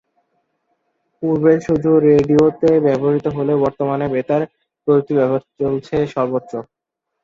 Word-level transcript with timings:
পূর্বে 1.23 1.53
শুধু 1.67 1.89
রেডিওতে 2.05 2.69
ব্যবহৃত 2.85 3.25
হলেও 3.37 3.61
বর্তমানে 3.65 4.05
বেতার 4.13 4.41
প্রযুক্তির 4.81 5.19
ব্যবহার 5.19 5.43
চলছে 5.59 5.95
সর্বত্র। 6.13 6.53